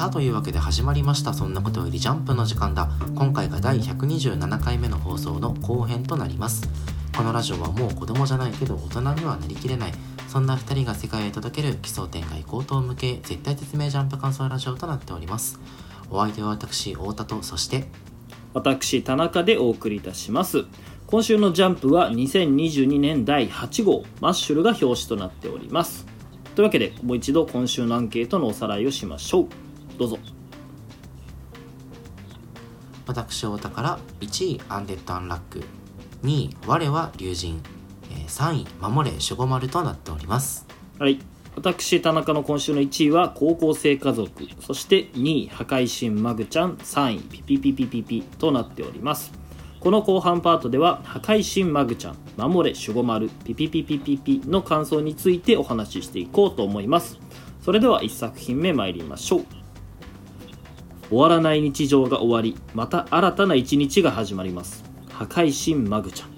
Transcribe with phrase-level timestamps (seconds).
[0.00, 1.34] さあというわけで始まりました。
[1.34, 2.88] そんなことよりジャンプの時間だ。
[3.14, 6.66] 今回が第127回目の放送の後編となります。
[7.14, 9.92] このラジオはもう子供じゃないけど大人にはなりきれない。
[10.26, 15.60] そんな2人が世界へ届ける奇想天外高等向け絶対絶命ジャンプ感想ラジオとなっております。
[16.08, 17.84] お相手は私太田とそして
[18.54, 20.64] 私田中でお送りいたします。
[21.08, 26.06] 今週のジャンプは2022年第8号マッシュルが表紙となっております。
[26.54, 29.69] というわけでもう一度今週のアンケートのおさらいをしましょう。
[30.00, 30.18] どうぞ。
[33.06, 35.62] 私太田から1位アンデッド・アンラック
[36.22, 37.60] 2位我は龍神。
[38.26, 40.66] 3位守れ守護丸となっております。
[40.98, 41.18] はい。
[41.54, 44.30] 私田中の今週の1位は高校生家族。
[44.60, 46.76] そして2位破壊神マグちゃん。
[46.76, 49.32] 3位ピピピピピピとなっております。
[49.80, 52.16] この後半パートでは破壊神マグちゃん。
[52.38, 53.28] 守れ守護丸。
[53.44, 57.18] ピピピピピピの感想についてお話ししていこうと思います。
[57.60, 59.59] それでは1作品目参りましょう。
[61.10, 64.84] 終わらない日常が終わりまた新たな一日が始まります。
[65.10, 66.30] 破壊神マグちゃん。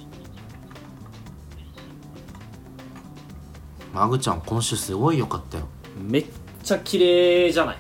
[3.93, 5.69] マグちゃん今週すごい良かったよ。
[6.01, 6.27] めっ
[6.63, 7.79] ちゃ綺麗じゃない？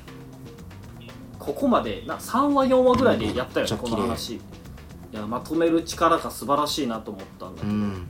[1.38, 4.34] ここまでな3話4話ぐらいでやったよねこの話。
[4.34, 4.40] い
[5.12, 8.08] やまとめる力が素晴らしいなと思ったんだけど、うん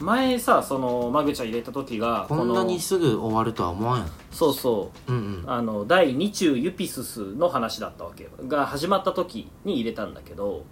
[0.00, 4.10] 前さそのマグちゃん入れた時がこんなのにすぐ終わるとは思わんやん。
[4.30, 5.12] そうそう。
[5.12, 5.50] うんうん。
[5.50, 10.64] あの第2中ユピススの話だったわけよが始まった時に入れたんだけど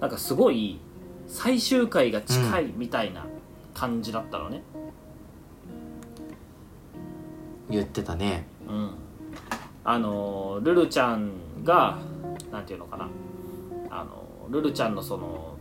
[0.00, 0.78] なんかすごい
[1.26, 3.26] 最終回が近いみたいな
[3.72, 4.62] 感じだったのね。
[7.70, 8.46] 言ってたね。
[8.68, 8.90] うん、
[9.84, 11.32] あのルルちゃん
[11.64, 11.98] が
[12.52, 13.08] なんていうのかな。
[13.90, 15.55] あのルルちゃんのその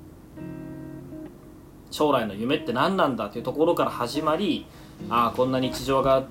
[1.91, 4.65] 将来の夢って何なんだっていうところから始まり
[5.09, 6.25] ああこんな日常が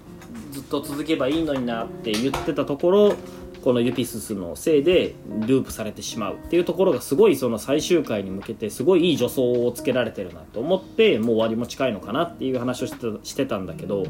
[0.51, 3.15] ずっと続けばいいのになって言ってたところ
[3.63, 5.15] このユピススのせいで
[5.47, 14.05] ループされてしまうっていうところがすごいその最終回に向けてすごいいい助走をつけられてるなと思ってもう終わりも近いのかなっていう話をしてたしてたんだけど、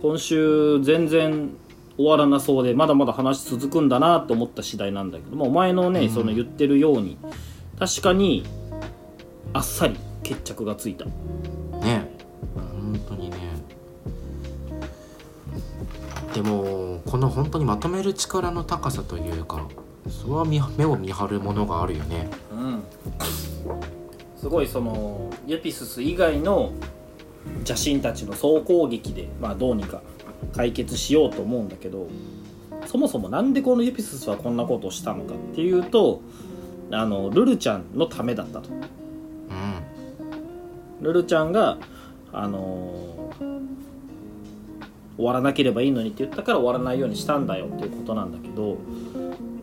[0.00, 1.50] 今週全然
[1.98, 6.10] 終わらなそうでまだまだ話続くんだなと思った次第なんだけどもお前のね、うん。
[6.10, 7.18] その言ってるように
[7.78, 8.44] 確かに
[9.52, 11.04] あっさり決着がついた。
[11.04, 12.10] ね。
[12.54, 13.36] 本当にね。
[16.34, 19.68] でもこの本当にまとめる力の高さというか
[20.08, 22.28] それは見目を見張るものがあるよね。
[22.50, 22.82] うん。
[24.36, 26.72] すごいそのユピスス以外の
[27.66, 30.02] 邪神たちの総攻撃で、まあ、どうにか
[30.54, 32.08] 解決しようと思うんだけど
[32.86, 36.20] そもそもなんでこのユピススはこんなことをしたのかっていうと
[36.90, 38.70] あのルルちゃんのためだったと。
[38.70, 39.03] うん
[41.00, 41.78] ルルちゃんが
[42.32, 43.64] あのー
[45.16, 48.78] 終わらなければいいのにって言ったから終わらないようにしたんだよっていうことなんだけど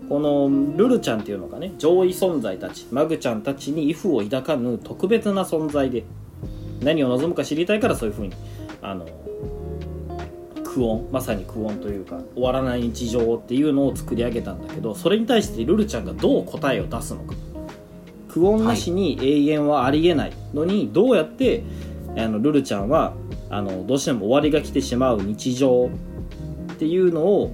[0.08, 6.04] このルルちゃんっていうのがね上位存在たちマグちゃんたちに畏怖を抱かぬ特別な存在で
[6.82, 8.34] 何を望むか知りたいからそういうふうに
[8.82, 9.08] あの
[10.64, 17.36] 苦音まさに苦音というか終わらない日常っていうのを作り上げたんだけどそれに対してルルちゃんがどう答えを出すのか。
[18.32, 21.64] 苦音なしに永遠はありえないのに、どうやって
[22.18, 23.14] あのルルちゃんは
[23.50, 25.90] あのどうしても終わりが来てしまう日常
[26.74, 27.52] っていうのを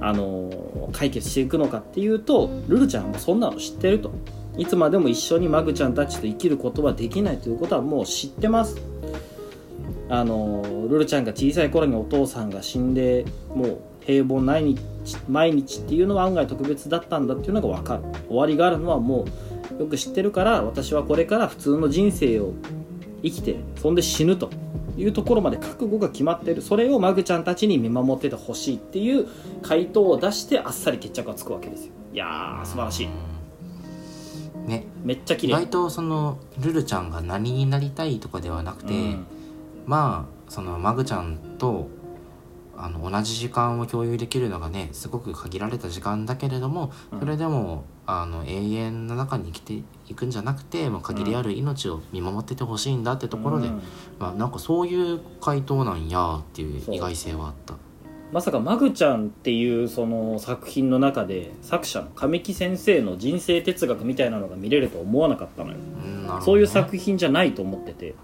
[0.00, 4.12] あの解決していくのかっていうとルルちゃんはもうそんなの知ってると。
[4.58, 8.80] いつまでも一緒にマグちゃんたちと生きることはできないということはもう知ってます。
[10.08, 14.80] あのルルちゃんが小さい頃にお父さんが死んでもう平凡ない日
[15.28, 18.02] 毎日っていうのは案外特別だったんだっていうのが分かる。
[18.28, 19.26] 終わりがあるのはもう
[19.78, 22.52] よく知ってるから私はこれから普通の人生を
[23.22, 24.50] 生きてそんで死ぬと
[24.96, 26.62] いうところまで覚悟が決まってる。
[26.62, 29.26] それをマグちゃんたちに見守っててほしいっていう
[29.62, 31.92] 回答を出してあっさり決着がつくわけですよ。
[32.14, 33.08] いやー素晴らしい。
[34.68, 34.84] ね。
[35.04, 35.52] めっちゃ綺麗。
[35.52, 39.26] 意外とそのルルちゃんが何になりたいとかではなくて、うん。
[39.84, 41.88] まあそのマグちゃんと
[42.78, 47.20] あの同じ時間を共有できるのがねすごく限られた時間だけれどもうん。
[47.20, 53.82] それでも、あの永遠の中に生きていくんじゃなくてもう限りある命を見守っててほしいんだってところで、うん。
[54.18, 57.74] まあ、なんかそういう回答なんやっていう意外性はあった。
[58.32, 65.76] まさかマグちゃんっていうその作品の中で作者の神木先生の人生哲学みたいなのが見れるとは思わなかったのよ。
[66.04, 66.32] うんね。
[66.42, 68.14] そういう作品じゃないと思ってて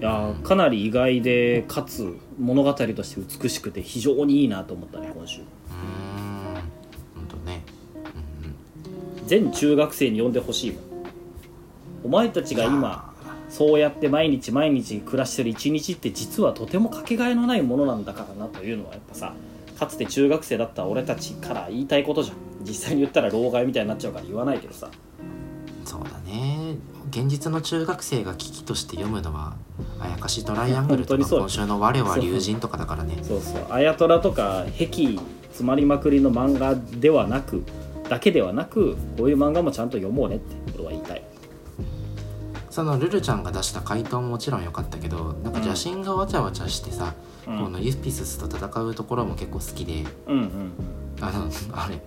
[0.00, 5.40] いやーかなり意外でかつ物語として美しくて非常にいいなと思ったね今週。
[5.40, 5.46] うーん。
[7.14, 7.62] ほんとね。
[8.42, 8.50] うん
[9.20, 9.26] うん。
[9.26, 10.82] 全中学生に読んでほしいもん
[12.04, 13.14] お前たちが今
[13.48, 19.34] そうやって毎日毎日暮らしてる一日って実はとてもかけがえのないものなんだからなというのはやっぱさ
[19.78, 22.36] かつて中学生だった俺たちから言いたいことじゃん。
[22.66, 24.90] 実際に言ったら老害みたいになっちゃうから言わないけどさ
[25.96, 26.76] そうだね。
[27.10, 29.54] 現実の中学生が危機として読むのは
[30.00, 33.18] 「あやかしトライアングル」とか今週の「我は龍神」とかだからね。
[33.22, 33.66] そうそう。
[33.70, 35.16] あやとらとか壁
[35.48, 37.64] 詰まりまくりの漫画ではなく
[38.10, 41.22] だけではなくこういう漫画もちゃんと読もうねって俺は言いたい。
[42.68, 47.14] そのルルちゃんが出した回答ももちろん良かったけどなんか邪神がわちゃわちゃしてさ、
[47.48, 47.58] うん。
[47.64, 50.04] このユピススと戦うところも結構好きで。
[50.26, 50.72] うんうん
[51.20, 52.00] あのあれ。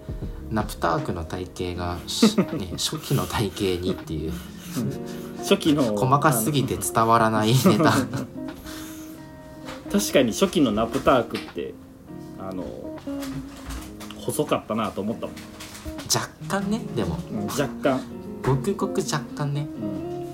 [0.51, 4.33] ナプタークの体型が、しね、 初期の体型にっていう。
[5.39, 7.93] 初期の細かすぎて伝わらないネタ。
[9.91, 11.73] 確かに初期のナプタークって
[12.39, 12.63] あの
[14.17, 15.35] 細かったなと思ったもん、
[16.13, 17.17] 若干ねでも。
[17.31, 18.01] うん若干、
[18.43, 19.67] ごくごく若干ね。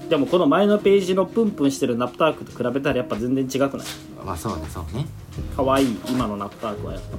[0.02, 3.88] うん、でもこの前のページのプンプンしてるナプタークと比べたらやっぱ全然違くない？
[4.26, 5.08] まあそうねそうね。
[5.56, 7.18] 可愛い今のナプタークはやっぱ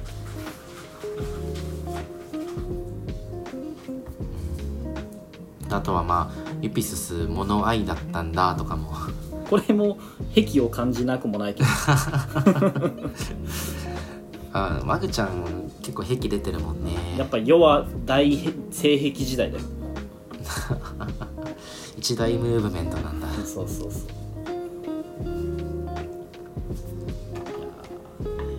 [5.69, 8.93] あとはまあユピスス物愛だったんだとかも。
[9.49, 9.97] これも
[10.35, 11.69] 癖を感じなくもないけど
[14.51, 16.91] あマグちゃん結構癖出てるもんね。
[17.17, 18.37] やっぱ世は大
[18.71, 19.63] 性癖時代だよ。
[21.97, 23.27] 一大ムーブメントなんだ。
[23.45, 24.01] そうそうそう。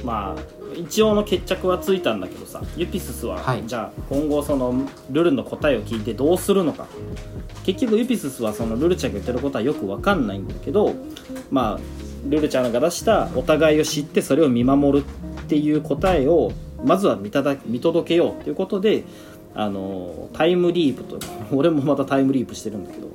[0.05, 3.67] まあ一応の決着はついたんだけどさユピススは、はい。
[3.67, 4.75] じゃあ今後その
[5.11, 6.87] ルルの答えを聞いてどうするのか。
[7.65, 10.95] 結局ユピススはそのルルちゃんが言ってることはよく分かんないんだけど
[11.51, 11.81] まあ
[12.27, 16.53] ルルちゃんが出したお互いを知ってそれを見守るっていう答えを
[16.83, 19.05] まずは見ただ見届けようということで
[19.55, 21.19] あのタイムリープと
[21.53, 23.09] 俺もまたタイムリープしてるんだけど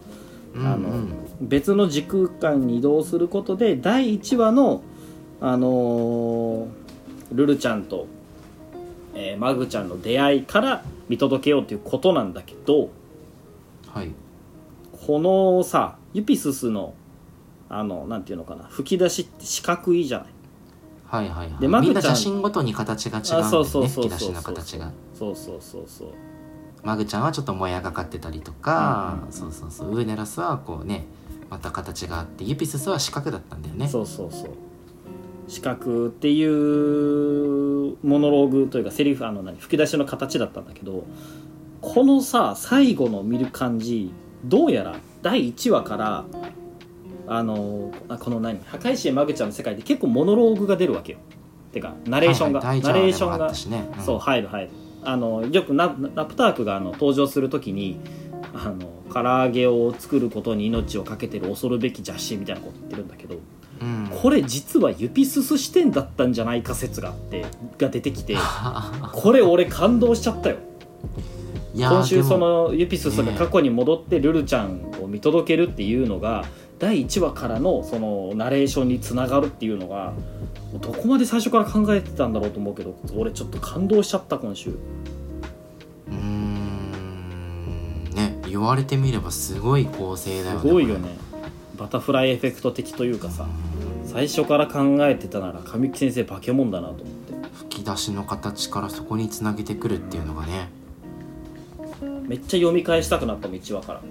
[0.55, 4.83] うんあのうん別の時空間に移動することで第1話の、
[5.41, 6.82] あのー
[7.33, 8.07] ルルちゃんと、
[9.13, 12.89] えーマグちゃんの出会いから見届けようということなんだけど
[13.91, 14.11] はい。
[15.05, 16.93] このさユピススの
[17.69, 20.27] あのなんていうのかな吹き出しって四角いじゃない？
[21.07, 21.61] はいはいはい。
[21.61, 24.09] でマグちゃんみんな写真ごとに形が違うんだよねあそうそうそうそう。
[24.09, 24.91] 吹き出しの形が。
[25.17, 26.07] そうそうそうそう。
[26.83, 29.91] マグちゃんはちょっともやがかってたりとか、うんそうそうそう。
[29.91, 31.05] ウーネラスはこうね
[31.49, 33.87] また形があってユピススは四角だったんだよね。
[33.87, 34.51] そうそうそう
[35.47, 41.05] 四角っていうモノローグというかセリフあの何吹き出しの形だったんだけど
[41.81, 44.11] このさ最後の見る感じ
[44.45, 46.25] どうやら第1話から
[47.27, 51.19] あのあこの何破壊神マグちゃんの世界で結構モノローグが出るわけよ。
[51.71, 54.03] てかナレーションが、はいはいナレーションがねうん。
[54.03, 54.69] そう入る入る
[55.03, 57.99] あのよくナナプタークがあの登場する時に
[58.53, 63.35] あの唐揚げを作ることに命を懸けてる恐るべき邪神みたいなこと言ってるんだけど
[63.83, 64.09] うん。
[64.21, 67.45] これ実はユピスス視点だったんじゃないか説があって
[67.77, 68.37] が出てきて
[69.11, 70.57] これ俺感動しちゃったよ。
[71.75, 76.45] 今週そのユピススが過去に戻ってルルちゃんを見届けるっていうのが
[76.77, 80.13] 第1話からのそのナレーションにつながるっていうのが
[80.79, 84.69] どこまで最初から考えてたんだろうと思うけど俺ちょっと感動しちゃった今週。
[84.69, 86.93] うーん。
[88.13, 91.17] ね言われてみればすごい構成だよねすごいよね。
[91.77, 93.47] バタフライエフェクト的というかさ
[94.13, 97.33] 最初から考えてたなら神木先生化け物だなと思って。
[97.55, 100.69] 吹き出しの形からそこにつなげてくるっていうのがね。
[102.27, 104.01] めっちゃ読み返したくなったもん1話から。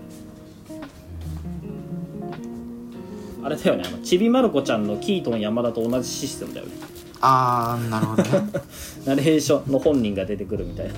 [3.45, 6.73] あれだよねあのちびまる子ちゃんのキートン山田と同じシステムだよね。
[7.21, 8.31] あーなるほどね。
[9.07, 10.95] ナレーションの本人が出てくるみたいな。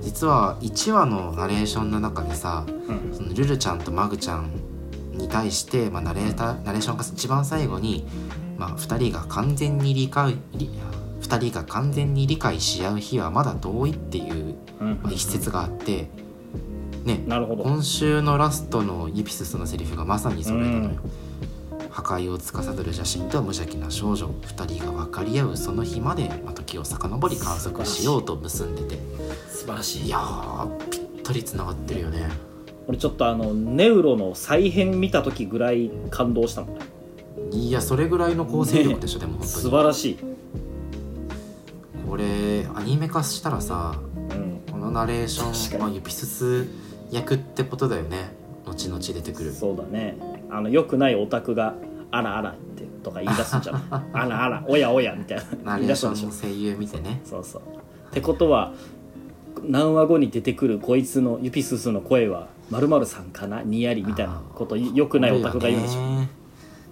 [0.00, 3.14] 実は1話のナレーションの中でさうん。
[3.14, 4.50] そのルルちゃんとマグちゃん
[5.20, 8.06] に対して、まあ、ナレータナレーションが一番最後に、
[8.56, 10.70] まあ、2人が完全に理解理
[11.20, 14.56] 2人が完全に理解し合う日はまだ遠いっていう、
[15.10, 16.08] 一節があって
[17.04, 21.90] ね今週のラストのユピススのセリフがまさにそれなのよ、うん。
[21.90, 28.98] 破壊を司る邪神と無邪気な少女2人が分かり合うその日まで、まあ、時を遡り観測しようと結んでて。
[29.48, 30.06] 素晴らしい。
[30.06, 32.28] いやーぴったりつながってるよね
[32.90, 36.78] 俺ちょっとあのネウロの再編見た時ぐらい感動したもん。
[36.78, 36.84] ね
[37.52, 40.18] いやそれぐらいの構成力でしょ、でも本当素に晴らしい、
[42.08, 46.66] これアニメ化したらさうん、このナレーション、まあ、ユピスス
[47.12, 48.32] 役ってことだよね。
[48.66, 49.52] 後々出てくる。
[49.52, 50.16] そうだね。
[50.50, 51.76] あの良くないオタクが
[52.10, 53.82] 「あらあら」ってとか言い出すんじゃない
[54.12, 55.76] あらあらおやおやみたいな。
[55.76, 57.20] ナレーションの声優見てね。
[57.24, 57.62] そうそう。
[57.62, 58.72] ってことは
[59.62, 63.62] 何話後に出てくるこいつのユピススの声は「まるさんかな？
[63.62, 66.28] にやり」みたいなこと良くないオタクが言うんでしょね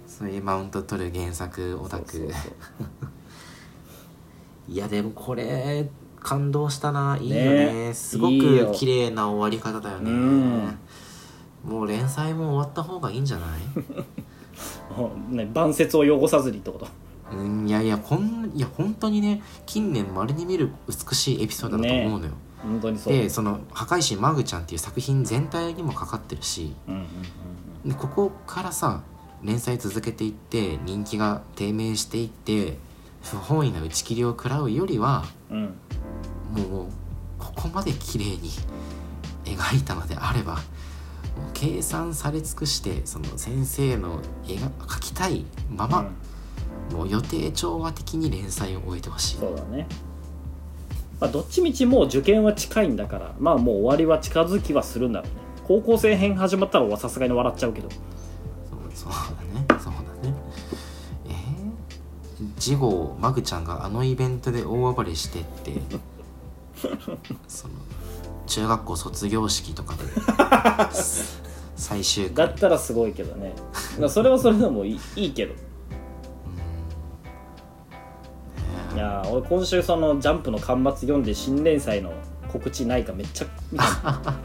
[0.07, 2.29] そういうマウント取る原作オタク。
[4.67, 7.17] いやでもこれ感動したな。
[7.19, 7.73] いいよね。
[7.87, 7.93] ね。
[7.93, 10.11] すごく綺麗な終わり方だよね。
[10.11, 10.77] うん
[11.65, 13.45] もう連載も終わった方がいいんじゃな
[15.31, 15.33] い？
[15.35, 16.87] ね晩節を汚さずにってこと。
[17.35, 23.13] うんいやいやこんいや本当にね近年まれに見る美しいエピソードだと思うのよ、本当にそう。
[23.13, 29.01] でその「破壊神マグちゃん」っていう作品全体にもかかってるしうんうんでここからさ
[29.43, 32.77] 連載続けていって人気が低迷していって
[33.23, 35.57] 不本意な打ち切りを食らうよりはうん。
[35.57, 35.73] うん
[36.49, 36.85] もう
[37.37, 38.49] ここまで綺麗に
[39.45, 40.57] 描いたのであれば
[41.53, 45.99] 計算され尽くしてその先生の絵が描きたいまま、
[46.91, 46.97] うん。
[46.97, 49.37] もう予定調和的に連載を終えてほしい。
[49.37, 49.87] そうだね
[51.19, 55.49] まあどっちみちもう受験は近いんだからまあもう終わりは近づきはするんだろうね。
[55.67, 57.89] 高校生編始まったらさすがに笑っちゃうけど。
[58.93, 59.81] そうだね。
[59.81, 60.33] そうだね。
[61.27, 65.73] えー、次号マグちゃんがあのイベントで大暴れしてって。
[67.47, 67.73] その
[68.47, 70.03] 中学校卒業式とかで。
[71.75, 72.47] 最終回。
[72.47, 73.53] だったらすごいけどね。
[73.99, 75.53] まあそれはそれでもいいいいけど
[78.93, 82.11] いやー俺今週その「ジャンプ」の巻末読んで新連載の
[82.51, 84.35] 告知ないかめっちゃ見た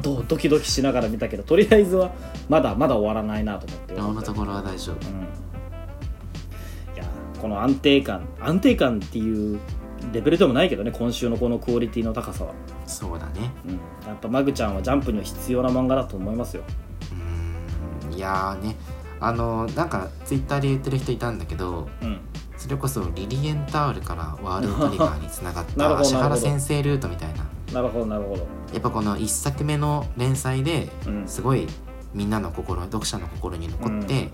[0.00, 2.10] ドドキドキしながら見たけどとりあえずは
[2.48, 3.94] まだまだ終わらないなと思って。
[3.94, 7.04] 今のところは大丈夫うん、いや
[7.40, 9.58] この安定感安定感っていう
[10.12, 12.54] レベルでもないけどね今週のこのクオリティの高さは、
[12.86, 13.52] そうだね。
[13.66, 13.72] うん、
[14.08, 16.62] やっぱマグちゃんはジャンプには必要な漫画だと思いますよ。
[18.08, 18.14] うーん。
[18.14, 18.76] いやーね。
[19.20, 22.18] あのなんかツイッターで言ってる人いたんだけどうん
[22.60, 27.46] それこそリリエンタールからワールドトリガーにつながった 石原先生ルートみたいな。
[27.72, 28.46] なるほどなるほど。
[28.74, 31.66] やっぱこの1作目の連載でうんすごい
[32.12, 34.26] みんなの心読者の心に残って、うん。
[34.26, 34.32] ま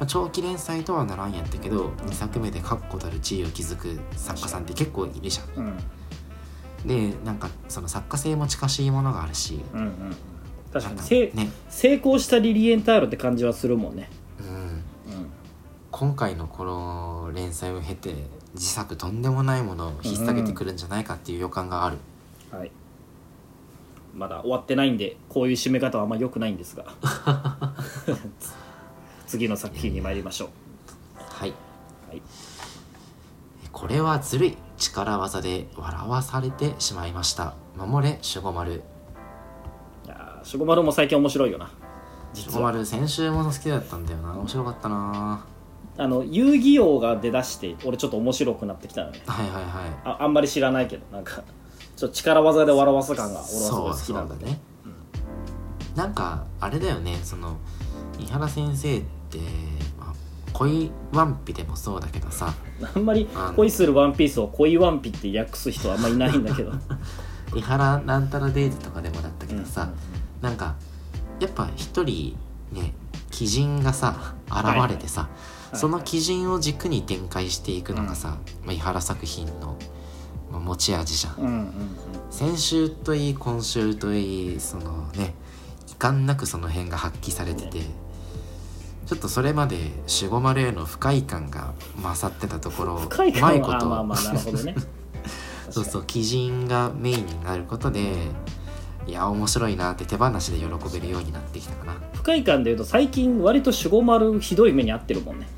[0.00, 5.64] あ長期連載とはならんやったけど2作目で確固たる地位を築く作家さんって結構いるじゃん。
[5.64, 5.78] うん。
[6.84, 10.16] でなんかその作家性も近しいものがあるしうんうん
[10.72, 14.08] 確かにせね、成功したリリエンタールって感じはするもんね。
[14.08, 14.19] うん、うん
[16.00, 18.14] 今回のこの連載を経て
[18.54, 21.98] 自作とんでもないものを引っ提げてくるんじゃないかっていう予感がある。
[22.50, 22.70] はい。
[24.14, 26.86] まだ終わってないんでこういう締め方はあんま良くないんですが。
[29.28, 30.48] 次の作品に参りましょう。
[31.18, 31.52] はい。
[32.08, 32.22] はい。
[33.70, 37.52] これはずるい力技で笑わされてしまいました。
[37.76, 38.82] 守れ守護丸。
[40.06, 41.70] いやーシュゴマルも最近面白いよな。
[42.34, 44.32] 守護丸先週も好きだったんだよな。
[44.32, 45.44] 面白かったな
[45.96, 49.64] あの遊戯王が出だして俺ちょっと面白くなってきたのねはいはいはい。
[50.04, 51.42] ああんまり知らないけどなんか
[51.96, 54.60] ちょっと力技で笑わす感が俺はすごい好きなんだそうそうだね、
[55.96, 57.56] なんかあれだよねその
[58.18, 59.38] 井原先生って、
[59.98, 60.14] まあ、
[60.52, 62.54] 恋ワンピでもそうだけどさ。
[62.94, 66.72] あんまり恋するワンピースを恋ワンピって訳す人はあんまりいないんだけど。
[67.54, 70.74] 井原なんたらデイズとかでもだったけどさ、うんなんか
[71.38, 72.36] やっぱ一人
[72.72, 72.94] ね
[73.32, 79.76] 鬼人がさ現れてさ、いその鬼人を軸に展開していくのがさ、まあ、井原作品の
[80.50, 81.72] まあ持ち味じゃん、うんうんうん。
[82.30, 85.34] 先週といい今週といいそのね
[85.88, 87.80] 遺憾なくその辺が発揮されてて、
[89.06, 89.76] ちょっとそれまで
[90.20, 94.14] 守護丸への不快感が勝ってたところうまいこと。
[95.70, 98.12] そうそう鬼人がメインになることで
[99.06, 101.94] いや面白いなって手放しで喜べるようになってきたかな。
[102.12, 105.48] 不快感でいうと最近割と守護丸ひどい目に遭ってるもんね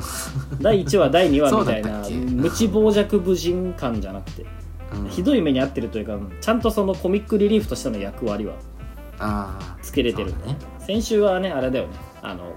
[0.60, 4.46] 第1話第2話みたいな無知傍若無人感じゃなくて。
[4.92, 5.08] うん。
[5.08, 8.54] ひどい目に遭ってるというかちゃんとそのコミックリリーフとしての役割は
[9.18, 10.30] ああつけれてる。
[10.30, 10.56] ね。
[10.78, 11.92] 先週はねあれだよね。
[12.22, 12.52] あの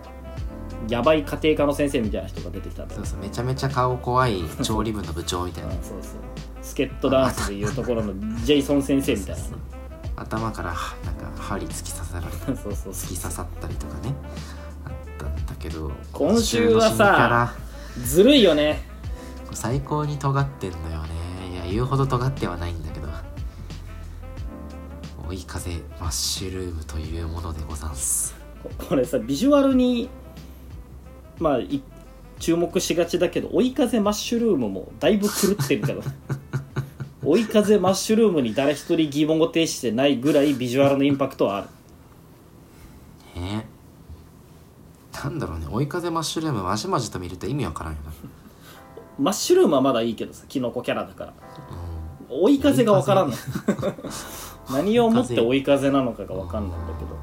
[0.89, 5.69] やばい家庭科の先生みたいな人が出てきたそうそうめちゃめちゃ顔怖い調理部の部長みたいな。
[5.69, 6.19] あ そうそう。
[6.61, 9.41] スケットダンスでいうところのジェイソン先生みたいな。
[9.41, 9.47] ね
[10.15, 14.13] 頭からなんか針突き刺さられた そうそう突き刺さったりとかね。
[14.13, 14.62] あ
[15.33, 17.53] ったけど今週はさ
[18.01, 18.81] ずるいよね。
[19.51, 21.09] 最高に尖ってんのよね。
[21.53, 23.07] いや言うほど尖ってはないんだけど。
[25.27, 28.35] 追い風マッシュルームというものでござんす。
[28.63, 30.09] ここれさビジュアルに
[31.39, 31.81] まあい
[32.39, 36.01] 注目しがちだけど追い風マッシュルームもだいぶ狂ってるけど。
[36.01, 36.07] ね
[37.25, 41.67] 追い風マッシュルームに誰一人疑問を呈してないぐらいビジュアルのインパクトはある。
[43.41, 43.65] ね
[45.23, 45.67] なんだろうね。
[45.69, 48.11] 追い風マッシュルームまじまじと見ると意味わからんよな。
[49.19, 51.33] マッシュルームはまだいいけどさキノコキャラだから。
[52.29, 52.43] うん。
[52.43, 53.35] 追い風がわからんの。
[54.71, 57.15] 何をもって追い風なのかがわかんないんだけど。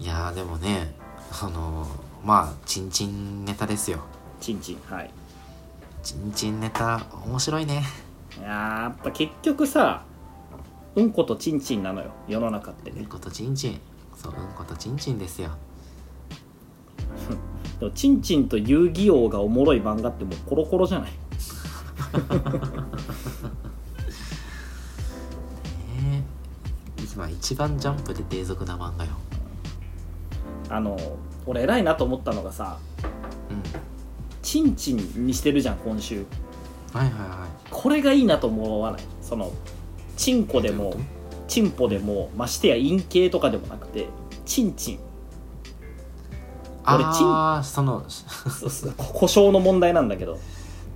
[0.00, 0.94] いやーでもね
[1.30, 1.86] その
[2.24, 3.98] まあチンチンネタですよ。
[4.40, 5.10] チンチンはい。
[6.02, 7.84] チンチンネタ面白いね。
[8.38, 10.02] いやーやっぱ結局さ
[10.94, 12.10] うんことちんちんなのよ。
[12.28, 13.80] 世の中ってうんことちんちん
[14.16, 15.50] そううんことちんちんですよ
[17.82, 21.10] でもちんちんと遊戯王がおもろい漫画ってもうコロコロじゃない。
[26.04, 26.22] え。
[26.96, 29.10] ー、今一番ジャンプで低俗な漫画よ。
[30.68, 30.96] あの
[31.44, 32.78] 俺偉いなと思ったのがさ
[33.50, 33.62] うん。
[34.42, 36.24] ちんちんにしてるじゃん今週。
[36.92, 39.02] はいはいはこれがいいなと思わない。
[39.20, 39.50] その
[40.16, 40.94] チンコいでも
[41.48, 44.06] チンポでもましてや陰茎とかでもなくて
[44.44, 44.98] チンチン。
[44.98, 45.11] と
[46.86, 50.38] 俺チンああそのそうそう故障の問題なんだけど。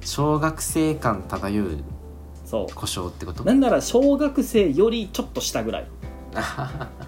[0.03, 1.79] 小学生感漂う
[2.45, 3.43] そ故障ってこと？
[3.43, 5.87] うなんなら小学生よりちょっと下ぐらい。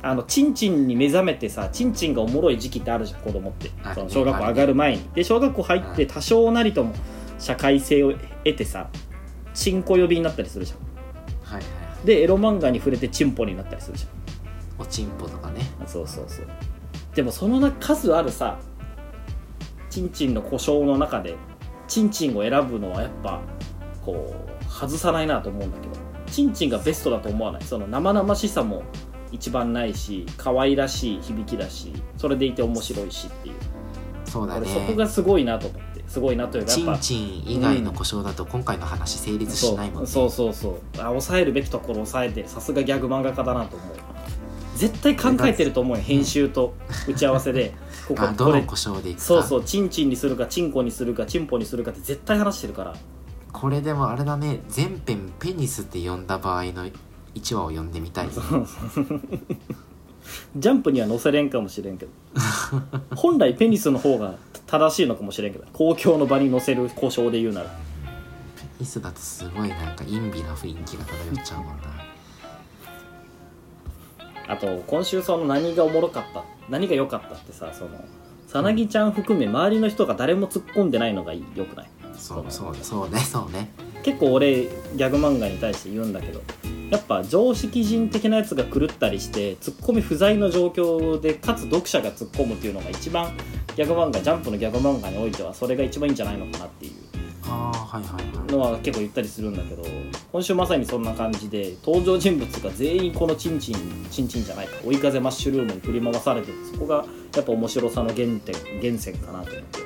[0.00, 3.70] あのチンチンに目覚めてさチンチンがおもろい時期ってあるじゃん子供って。
[4.08, 5.08] 小学校上がる前に。
[5.14, 6.94] で小学校入って多少なりとも
[7.38, 8.88] 社会性を得てさ
[9.54, 10.78] チンコ呼びになったりするじゃん。
[11.52, 14.06] はいはいでエロ漫画に触れてチンポになったりするじ
[14.78, 15.62] おちんぽとかね。
[15.80, 16.46] ゃんそうそうそう。
[17.14, 18.58] でもそのな数あるさ
[19.98, 21.34] チンチンの故障の中で
[21.88, 23.40] チンチンを選ぶのはやっぱ
[24.04, 25.94] こう外さないなと思うんだけど
[26.30, 27.62] チンチンがベストだと思わない？
[27.62, 28.84] その生々しさも
[29.32, 33.54] 一番ないし可愛らしい響きだしそれでいて面白いしっていう。
[34.24, 34.60] そうだね。
[34.60, 40.80] 俺そこがすごいなと思ってすごいなというかやっぱチンチン以外の故障だと今回の話成立しないもんね、そうそうそう。
[40.94, 43.96] そうあ抑えるべきところを抑えてさすがギャグ漫画家だなと思う。
[44.76, 46.74] 絶対考えてると思うよ編集と
[47.08, 47.72] 打ち合わせで
[48.08, 49.22] ここあどの故障でいくか。
[49.24, 49.64] そうそう。
[49.64, 52.96] チンチンにするかチンコにするかチンポにするかって絶対話してるから。
[53.52, 54.62] これでもあれだね。
[54.68, 56.86] 全編ペニスって呼んだ場合の
[57.34, 58.28] 1話を読んでみたい
[60.56, 62.12] ジャンプには載せれんかもしれんけど。
[63.14, 64.36] 本来ペニスの方が
[64.66, 65.66] 正しいのかもしれんけど。
[65.74, 67.68] 公共の場に載せる故障で言うなら。
[67.68, 67.74] ペ
[68.80, 72.07] ニスだとすごいなんか陰微な雰囲気が漂っちゃうもんな
[74.48, 77.90] あと今週その何がおもろかった何が良かったってさその
[78.46, 81.90] さなぎちゃん含め周りの人が誰も突っ込んでないのが良くない？
[82.16, 83.70] そうそうそうねそうね。
[84.02, 86.40] 結構俺ギャグ漫画に対して言うんだけど
[86.88, 93.36] やっぱ常識人的なやつが狂ったりしてツッコミ不在の状況でかつ読者が突っ込むっていうのが一番
[93.76, 96.92] ギャグ漫画ジャンプのギャグ漫画においてはそれが一番いいんじゃないのかなっていう
[97.48, 99.84] のは結構言ったりするんだけど
[100.32, 104.76] 今週まさにそんな感じで登場人物が全員このチンチンチンチンじゃないか。
[104.84, 109.78] 追い風マッシュルームに振り回されててそこがやっぱ面白さの原点源泉かなと思って。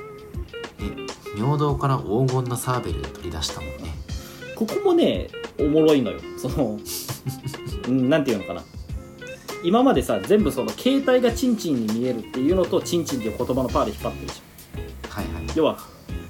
[1.35, 3.93] で尿道から黄金のサーベル取り出したもんね。
[4.55, 6.19] ここもねおもろいのよ。
[6.37, 6.79] その
[7.87, 8.63] うんなんていうのかな。
[9.63, 15.11] 今までさ全部その携帯がチンチンに見えるっていうのとチンチンっていう言葉のパーで引っ張ってるじゃん。
[15.11, 15.43] はいはい。
[15.55, 15.77] 要は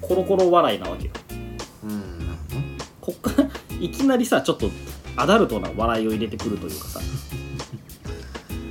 [0.00, 1.10] コロコロ笑いなわけよ
[3.84, 4.70] いきなりさちょっと
[5.16, 7.00] アダルトな笑いを入れてくるというかさ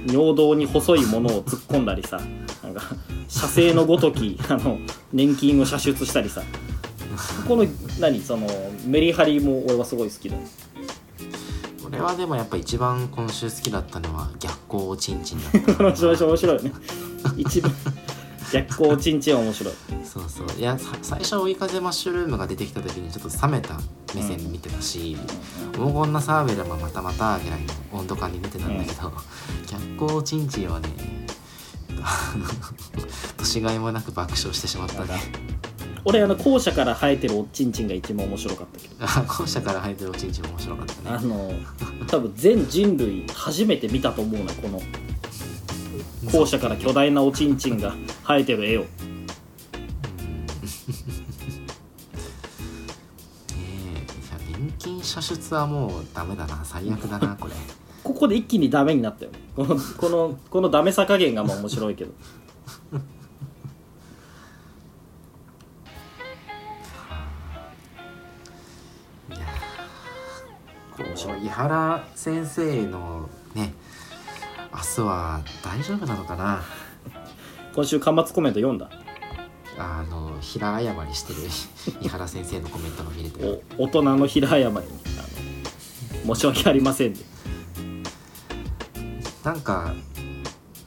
[0.07, 2.19] 尿道に細いものを突っ込んだりさ
[2.63, 2.81] なんか
[3.27, 4.79] 射精のごときあの
[5.11, 6.41] 年金を射出したりさ。
[7.47, 7.65] この
[7.99, 8.47] 何その
[8.87, 10.35] メリハリも俺はすごい好きだ。
[11.85, 15.75] 俺はでもやっぱ一番今週好きだったのは逆光おちんちんだった。
[15.75, 16.71] この人面白いよね。
[17.37, 17.71] 一番
[18.53, 19.73] 逆光チンチンは面白い。
[20.05, 20.59] そうそう。
[20.59, 23.79] いやさ最初追い風マッシュルームが出てきた時にちょっと冷めた
[24.13, 25.17] 目線で見てたし、
[25.73, 29.11] 黄金なサーベルもまたまたぐらいの温度感に見てたんだけど、
[29.67, 30.89] 逆光おちんちんはね
[33.37, 35.19] 年がいもなく爆笑してしまったね。
[36.05, 38.95] 俺あの校舎から生えてるおちんちんが一番面白かったけど。
[38.99, 41.17] あ校舎から生えてるおちんちんも面白かったね。
[41.17, 41.53] あの
[42.07, 44.81] 多分全人類初めて見たと思うなこの
[46.31, 47.93] 校舎から巨大なおちんちんが
[48.25, 48.81] 生えてる絵を。
[48.81, 48.87] ね
[53.55, 56.63] えいや年金射出はもうダメだな。
[56.63, 57.53] 最悪だな これ。
[58.03, 59.31] ここで一気にダメになったよ。
[59.55, 62.11] このこのこのダメさ加減がまあ面白いけど。
[69.29, 73.73] いやーこう井原先生のね
[74.73, 76.63] 明日は大丈夫なのかな？
[77.75, 78.89] 今週端末コメント読んだ？
[79.77, 81.39] あの平謝りしてる。
[82.01, 84.71] 井原先生のコメントが見れてお大人の平謝りに。
[84.71, 84.79] あ
[86.25, 87.19] の申し訳ありませんで。
[89.43, 89.93] なんか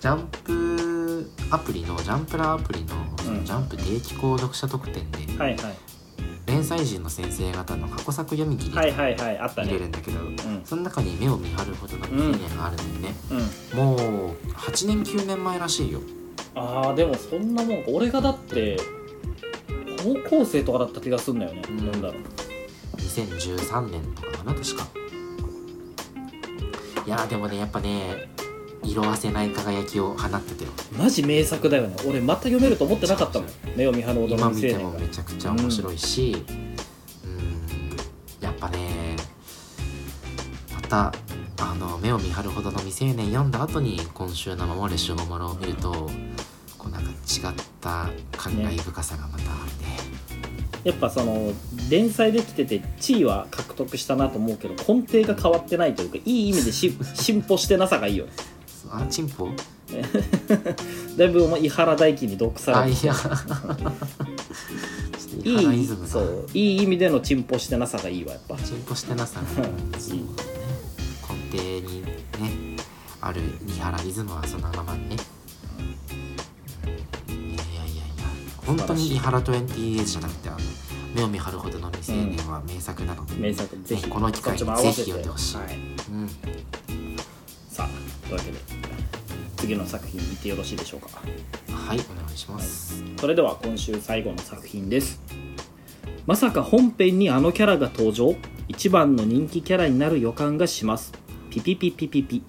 [0.01, 2.95] ジャンプアプリのジャンプラーアプリの
[3.29, 3.45] うん。
[3.45, 5.77] ジャンプ定期購読者特典で、はいはい
[6.47, 10.37] 連載人の先生方の過去作読み切りはいはいはいあった見れねるんだけど、うん。
[10.65, 13.15] その中に目を見張るほどの記念があるのにね、
[13.75, 13.79] うん。
[13.79, 13.99] もう
[14.53, 16.01] 8年9年前らしいよ。
[16.55, 18.79] あーでもそんなもんか俺がだって
[20.03, 21.79] 高校生とかだった気がすんだよね、うん。
[21.79, 22.15] 読んだら
[22.97, 24.87] 2013年とかかな確か。
[27.05, 28.29] いやーでもねやっぱね
[28.87, 30.71] 色あせない輝きを放ってたよ。
[30.99, 31.97] マジ名作だよね。
[32.07, 33.49] 俺また読めると思ってなかったもん。
[33.77, 36.45] 目を見張るほど今の未成年が見てもめちゃくちゃ面白いし
[37.25, 37.97] うん。
[38.41, 39.17] やっぱね
[40.75, 41.13] また
[41.59, 45.93] あの目を見張るほどの未成年読んだ後に今週の「守れしおもろ」を見ると
[46.79, 49.97] こうなんか違った感慨深さがまたあるね
[50.85, 51.53] やっぱその
[51.91, 58.33] 連載できてて地位は獲得したなと思うけど根底が変わってないというかいい意味でし 進歩してなさがいいよね
[58.91, 59.49] あチンポ？
[61.17, 63.15] だいぶお前伊原大輝に毒されいや。
[63.15, 63.31] ちょ
[65.41, 68.59] っといいイハライズムがそういい意味での進歩してなさがいいわやっぱ。
[68.59, 70.01] 進歩してなさがねうん。
[70.01, 70.23] そうね。
[71.53, 72.11] 根底にね
[73.21, 75.17] ある三原イズムはそのままにね。
[77.29, 78.05] いやいやいやいや
[78.67, 80.59] 本当に伊原28じゃなくてあの
[81.15, 85.57] 目を見張るほどの未成年は名作なので、名作ぜひこの機会にぜひ読んでほしい。
[85.57, 85.77] はい、
[86.11, 86.29] うん。
[87.71, 88.59] さあというわけで
[89.67, 91.09] 次の作品見てよろしいでしょうか？
[91.73, 95.21] はいお願いします、それでは今週最後の作品です。
[96.25, 98.37] まさか本編にあのキャラが登場？
[98.69, 101.13] 一番の人気キャラになる予感がします。
[101.51, 102.43] ピピピピピピ。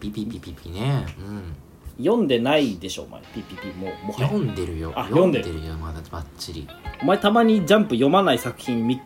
[0.00, 1.06] ピピピピピね。
[1.20, 2.04] うん。
[2.04, 3.22] 読んでないでしょお前。
[3.32, 3.68] ピピピ。
[3.78, 4.26] もうもはや。
[4.26, 4.92] 読んでるよ。
[4.96, 5.64] あ読んでる。
[5.64, 6.68] よまだバッチリ。
[7.00, 9.00] お前たまにジャンプ読まない作品み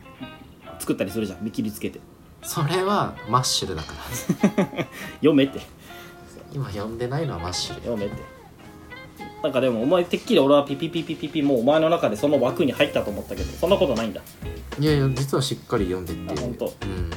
[0.79, 1.45] 作ったりするじゃん。
[1.45, 2.01] 見切りつけて
[2.43, 4.87] それはマッシュルだから。
[5.17, 5.61] 読めって。
[6.53, 8.17] 今読んでないのはマッシュル読めって。
[9.43, 14.21] なんかでもお前てっきり俺はピピピピピピもうお前の中でその枠に入ったと思ったけどそんなことないんだ。
[14.81, 16.33] いやいや実はしっかり読んでって。
[16.33, 16.67] あ本当。
[16.67, 17.11] うん。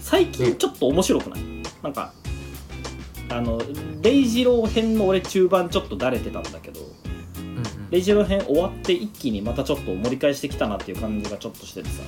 [0.00, 1.40] 最近ちょっと面白くない？
[1.82, 2.12] なんか
[3.28, 3.60] あの
[4.02, 6.80] レイジロー編の俺中盤ちょっとだれてたんだけど
[7.90, 12.02] レイジロー編終わって一気にまたちょっと盛り返してきたなっていう感じがちょっとしててさ。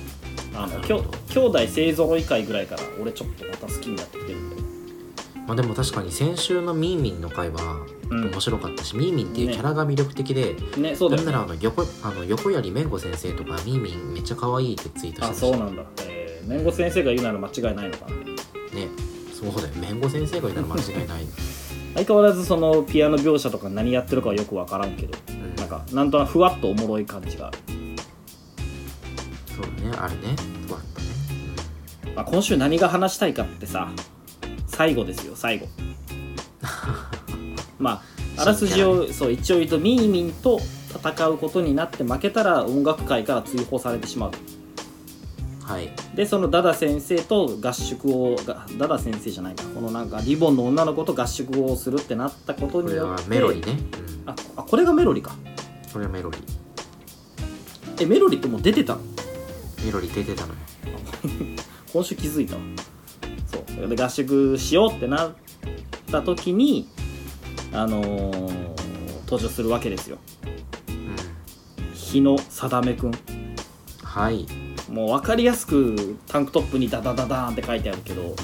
[0.55, 4.39] あのきょ兄弟勢ぞろい会ぐらいから俺ちょっとまた好きになってきてる。
[4.39, 4.61] んだよ
[5.47, 8.31] まあでも確かに先週のミーミンの回はうん。
[8.31, 15.83] 面白かったし、ミーミンっていうキャラが魅力的で、ねそうだなんならあの横あの横槍めんご先生とかミーミンめっちゃ可愛いってツイートしてあまそうなんだ。
[16.07, 18.15] えー、めんご先生が言うなら間違いないのかな。
[18.15, 18.87] ね。
[19.33, 19.73] そうだよ。
[19.79, 21.25] めんご先生がいたら間違いない、
[21.95, 27.47] 相変わらずそのピアノ描写とか何やってるかはよく分からんけどうん、なんかなんとなくふわっとおもろい感じが。
[27.47, 27.57] ある、
[29.47, 30.35] そうだねあれね。
[30.67, 31.07] ふわっとね、
[32.15, 33.91] まあ、今週何が話したいかってさ
[34.67, 35.67] 最後ですよ最後。
[37.79, 37.91] ま
[38.37, 44.31] ああらすじをそう一応言うとミーミンと戦うことになって負けたら音楽界から追放されてしまう。
[44.53, 44.58] うん
[45.69, 45.91] はい。
[46.15, 53.77] でそのダダ先生と合宿をがダダ先生じゃないかこのなんかリボンの女の子と合宿をするってなったことこれはによってメロリね、
[54.25, 55.31] ああこれがメロリか。
[55.31, 56.37] うん、これはメロリ。
[58.01, 59.01] えメロリってもう出てたの？
[59.85, 60.55] メロリ出てたのよ。
[61.93, 62.61] 今週気づいたわ。
[63.45, 63.63] そう。
[63.75, 65.33] それで合宿しようってなっ
[66.11, 66.89] た時に
[67.71, 68.69] あのー
[69.25, 70.17] 登場するわけですよ。
[70.87, 71.93] うん。
[71.93, 73.11] 日野定めくん
[74.01, 74.47] はい
[74.89, 78.35] もう分かりやすくタンクトップにダダダダーンって書いてあるけど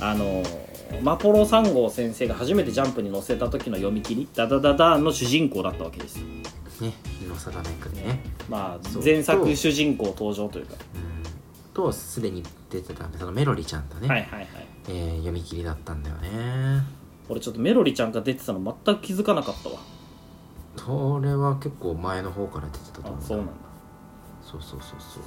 [0.00, 0.66] あのー
[1.02, 6.18] マポロ3号先生が初めてジャンプに載せた時の読み切りダダダダーンの主人公だったわけです。
[6.20, 6.24] よ
[6.80, 8.20] ね日野定めくんね。
[8.48, 9.04] まあそう。
[9.04, 10.74] 前作主人公登場というか。
[10.94, 11.72] うん。
[11.74, 14.48] とすでに出てたそのメロリちゃんとね、はいはいはい。
[14.88, 16.30] えー読み切りだったんだよね。
[17.28, 19.76] 俺ちょっとメロリちゃんが出てたの全く気づかなかったわ。
[20.76, 23.52] それは結構前の方から出てたと思うあそうなんだ。
[24.42, 25.22] そうそうそうそう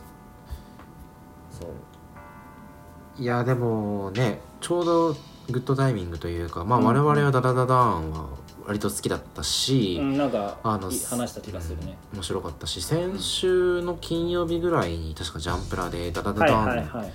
[1.60, 3.22] そう。
[3.22, 5.14] いやでもねちょうど
[5.50, 8.30] グッドタイミングというかまあうん我々はダダダダーンは
[8.66, 16.86] 割と好きだったし、うん、なんかあのい話した気がするね、うん面白かったし先週の金曜日ぐらいに確かジャンプラでダダダはいダはいはい。
[16.88, 17.12] ーン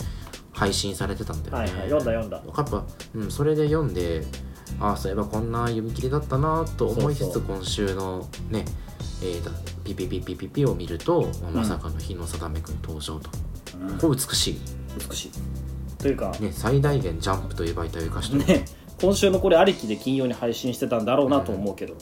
[0.52, 2.36] 配信されてたんだよね、はいはい読んだ読んだ。
[2.36, 4.24] やっぱ、うん、それで読んで
[4.80, 8.64] ああそういえばこんな読み切りだったなと思いつつ今週のね
[9.22, 9.50] えーだ
[9.84, 13.43] ピピピピピピを見ると、まさかの日野定めくん登場と、うん
[14.00, 14.60] これ美しい。
[15.10, 15.30] 美しい。
[15.98, 18.44] というかね最大限ジャンプという媒体を生かしてる。
[18.60, 18.64] ね
[19.00, 21.94] 今週のこれありきで金曜に配信してたんだろうなと思うけど、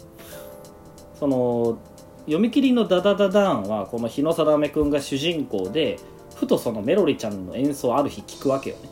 [1.19, 1.79] その
[2.27, 5.99] 読み切りの「ダダダダーン」はこの日野定くんが主人公で
[6.37, 8.83] ふとそのメロリちゃんの演奏をある日聞くわけよね。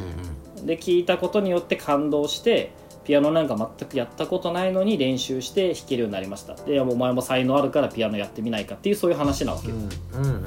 [0.00, 0.66] うんうん。
[0.66, 2.72] で聞いたことによって感動して
[3.04, 6.54] ピアノなんか全くやったことないのに練習して弾けるようになりました。
[6.54, 10.20] でお前も才能あるからピアノやってみないかっていうそういう話なわけよ、うん。
[10.20, 10.44] うんうん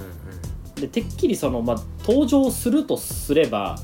[0.81, 3.77] でてっきりその、まあ、登場するとすれば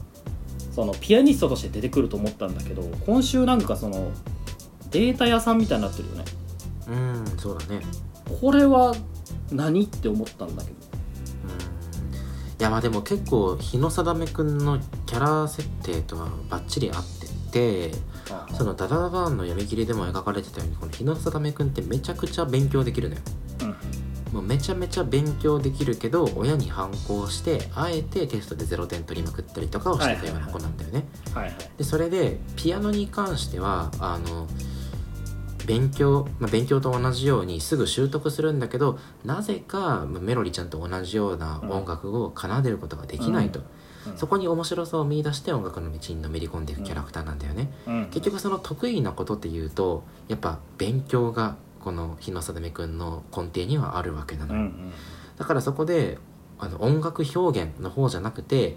[0.72, 4.12] そのピアニストとして出てくると思ったんだけど今週なんかその
[4.92, 6.26] データ屋さんみたいになってるよね。
[6.88, 7.82] うんうんそうだね。
[8.42, 8.96] これは
[9.52, 10.78] 何って思ったんだけど。
[12.60, 17.08] いやまあでも結構日野定めくんのキャラ設定とはバッチリ合っ
[17.52, 17.92] てて
[18.58, 23.22] そのダダダダンの読み切りでも描かれてたようにこの日野定めくんってめちゃくちゃ勉強できるのよ。
[23.62, 23.76] うん
[24.32, 31.06] もうめちゃめちゃ勉強できるけど親に反抗してあえてテストで0点取りまくったりとかをしてたような子なんだよね、
[31.78, 34.48] でそれでピアノに関してはあの
[35.68, 43.62] 勉強、まあ、勉強と同じようにすぐ習得するんだけどなぜかまあメロリちゃんと同じような音楽を奏でることができないと、
[44.08, 44.18] うん。
[44.18, 48.06] そこに面白さを見出して音楽の道にのめり込んでいくキャラクターなんだよね、うん。
[48.06, 51.58] 結局その得意なことっていうとやっぱ勉強が
[51.88, 54.54] この日野定めくんの根底にはあるわけなの。
[54.54, 54.94] よ、うんうん。
[55.38, 56.18] だからそこで
[56.60, 58.76] あの音楽表現の方じゃなくて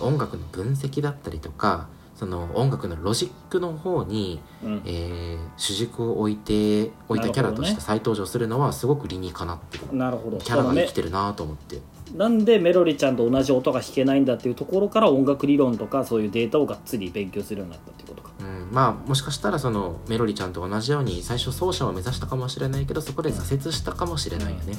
[0.00, 4.82] 音楽の分析だったりとかその音楽のロジックの方に、うん。
[4.86, 9.92] えー主軸を置いて置いたキャラとして再登場するのはすごく理にかなってる。
[9.92, 10.38] なるほど。
[10.38, 11.80] キャラが生きてるなと思って。
[12.16, 18.30] なんでメロリちゃんと同じ音が弾けないんだっていうところから音楽理論とかそういうデータをがっつり勉強するようになったっていうことか。
[18.30, 18.31] うん、
[18.72, 24.74] まあもしかしたらそのメロリちゃんと同じように最初奏者を目指したかもしれないけどそこで挫折したかもしれないよね、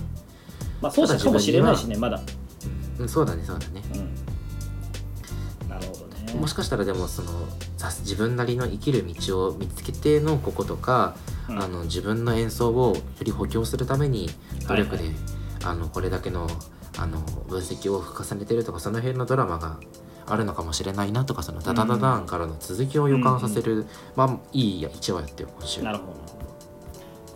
[0.82, 2.20] まあそうかもしれないしねまだ。
[3.00, 3.82] うん、そうだねそうだね。
[3.96, 5.70] うん。
[5.70, 6.34] なるほどね。
[6.34, 7.32] もしかしたらでもその
[7.78, 11.16] ざ自分なりの生きる道を見つけてのこことか、
[11.50, 11.64] うん。
[11.64, 14.30] あの自分の演奏をより補強するために
[14.68, 15.14] 努力で、はい
[15.66, 16.48] あのこれだけの
[16.98, 19.80] あの分析を重ねてるとかその辺のドラマが
[20.26, 25.82] あるのかもしれないなとかそのダダダダーンからの続きを予感させる、まあいい1話やってよ今週。
[25.84, 26.14] なるほど。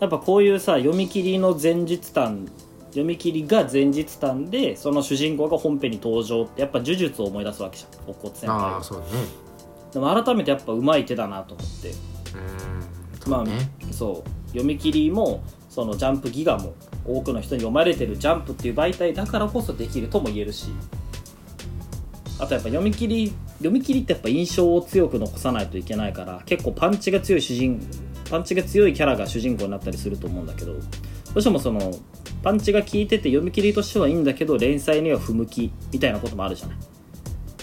[0.00, 2.48] やっぱこういうさ読み切りの前日談
[2.88, 8.10] 読み切りが前日談でその主人公が本編に登場ってやっぱ呪術を思い出すわけじゃん。
[8.10, 9.10] 乙骨先輩あはあそうだね。
[9.92, 11.88] でも改めてやっぱうまい手だなと思って。
[11.88, 11.98] うーん
[13.20, 16.74] そまあうね、そう読み切りもそのジャンプギガも
[17.04, 18.74] 多くの人に読まれてるジャンプっていう。
[18.74, 20.68] 媒体だからこそできるとも言えるし
[22.38, 27.80] あとやっぱ読み切り読み切りってやっぱ印象を強く残さないといけないから結構パンチが強い主人
[28.30, 30.80] パンチが強いキャラが主人公になったりすると思うんだけどど
[31.34, 31.92] うしてもその
[32.42, 36.76] パンチが効いてて読み切りとしてはいいんだけど連載には不向きみたいなこともあるじゃない。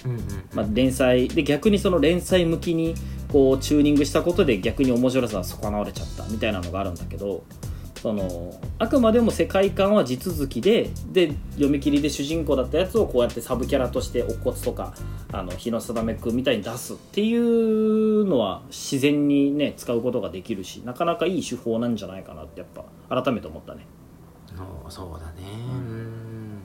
[0.05, 0.19] うんうん
[0.53, 2.93] まあ、連載で逆にその連載向きに
[3.31, 7.43] こうチューニングしたことで逆に面白さが損なわれちゃったみたいなのがあるんだけど
[8.05, 14.93] そのあくまでも世界観は地続きでで読み切りで主人公だったやつをこうやってサブキャラとして乙骨とか
[15.31, 23.87] あの日野定くんみたいに出すっていうのは自然にね使うことができるしなかなかいい手法なんじゃないかなってやっぱ改めて思ったね。
[24.55, 25.49] そうそうだね。
[25.67, 26.59] うん。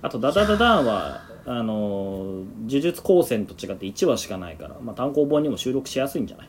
[0.00, 6.48] あとダダダダーンはあの呪術高専と違って1話しかないから、まあ、単行本にも収録しやすいんじゃない？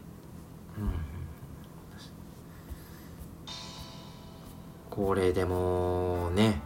[4.91, 6.61] これでもね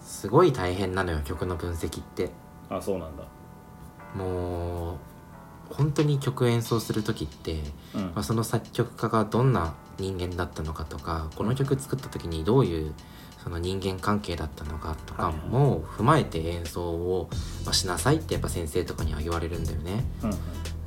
[0.00, 2.30] すごい大変なのよ曲の分析って。
[2.70, 3.24] あそうなんだ。
[4.14, 4.96] もう
[5.74, 7.60] 本当に曲演奏する時って、
[7.94, 8.02] うん。
[8.06, 12.94] まあ、その作曲家がどんな人間だったのかとかこの曲作った時にどういう
[13.42, 17.28] その人間関係だったのかとかも踏まえて演奏を、
[17.64, 20.04] まあしなさいってやっぱ先生とかには言われるんだよね。
[20.22, 20.30] うん。
[20.30, 20.36] だ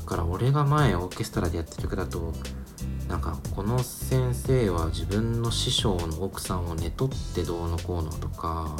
[0.05, 2.31] から俺が前オーケストラでやった曲だと
[3.07, 8.75] なんかこの先生は自分の師匠の奥さんを寝取ってどうのこうのとか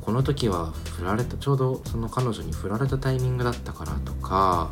[0.00, 4.70] この時は振られたちょうどその彼女に振られたタイミングだったからとか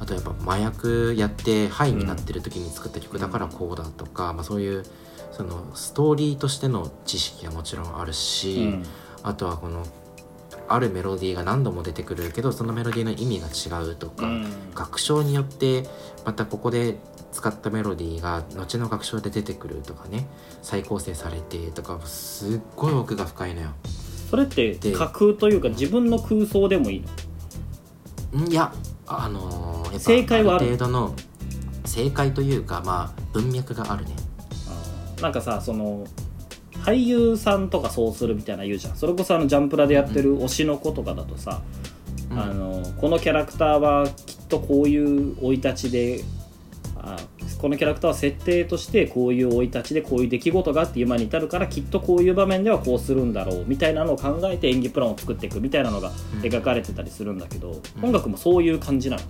[0.00, 4.84] あとやっぱ麻薬やってハイになってる時に作った曲だからこうだとか、まあ、そういう
[5.32, 8.82] そのストーリーとしての知識はもちろんあるし、うん。
[9.22, 9.84] あとはこの
[10.68, 14.46] あるメロディーが何度も出てくるけどそのメロディーの意味が違うとか、うん。
[14.74, 15.84] 楽章によって
[16.24, 16.96] またここで
[17.30, 20.26] 使ったメロディーが後の楽章で出てくるとかね
[20.62, 23.68] 再構成されてとかすっごい奥が深いのよ。
[24.30, 27.04] それってで架空というか自分の空想でもいい
[28.32, 28.44] の？
[28.44, 28.72] んいや
[29.06, 30.66] あのー正解はある。
[30.66, 31.14] る程度の
[31.84, 34.12] 正解というかまあ文脈があるね。
[35.22, 36.06] なんかさその
[36.84, 38.96] 俳優さんとかそうするみたいな言うじゃん。
[38.96, 41.62] それこそあのジャンプラでやってる推しの子とかだとさ、
[42.30, 42.38] うん。
[42.38, 46.22] あのこのキャラクターはきっとこういう生い立ちで
[47.14, 47.18] あ
[47.60, 56.40] このキャラクターは設定としてこういう生い立ちでこういう出来事があって今に至るからきっとこういう場面ではこうするんだろうみたいなのを考えて演技プランを作っていくみたいなのがうん。
[56.40, 59.22] 描かれてたりするんだけど、うん音楽もそういう感じなの。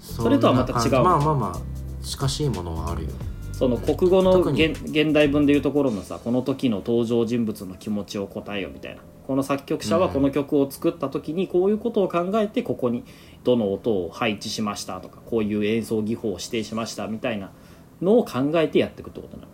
[0.00, 3.08] それとはまた違うまあまあまあ近しいものはあるよ。
[3.52, 9.02] その国語の現代文でいうところのさこの時の登場人物の気持ちを答えよみたいな。
[9.26, 13.04] この作曲者はこの曲を作った時にこういうことを考えてここに
[13.44, 17.50] どの音を配置しましたとかこういう演奏技法を指定しましたみたいな
[18.02, 19.48] のを考えてやっていくってことなの。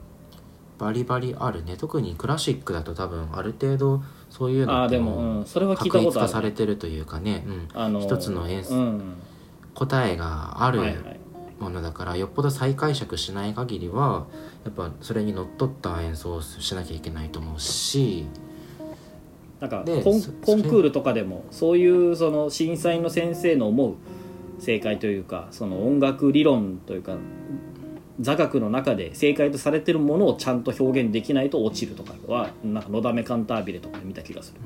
[0.79, 1.77] バリバリあるね。
[1.77, 6.27] 特にクラシックだと多分ある程度そういうのでも、うん、それは聞いた確ことある。
[6.27, 9.15] 立化されてるというかね、うん、あの一つの演奏うん。
[9.75, 11.21] 答えがあるはいはい。
[11.61, 14.27] ものだからよっぽど再解釈しない限りは
[14.65, 18.27] やっぱそれにのっとった演奏をしなきゃいけないと思うし
[19.61, 23.95] なんかでコンそコンクールとかでもそういうその審査員の先生の思う
[24.59, 27.17] 正解というかその音楽理論というか
[28.21, 34.61] 座学の中で正解とされてるものをちゃんと表現できないと落ちるとかはなんか「のだめカンタービレ」とかで見た気がする。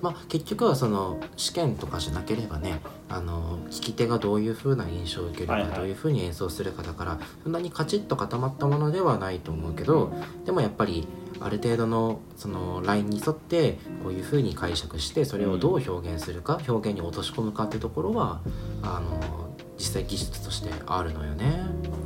[0.00, 5.72] まあ結局はその試験とかじゃなければねあの聞き手がどういう風な印象を受けるか、はいはい。
[5.72, 10.12] どういう風に演奏するかだからそんなにカチッと固まったものではないと思うけど
[10.44, 11.08] でもやっぱり
[11.40, 18.40] ある程度のそのラインに沿ってこういう風に解釈してそれをどう表現するか、表現に落とし込むかってところは
[18.82, 21.62] あの実際技術としてあるのよね。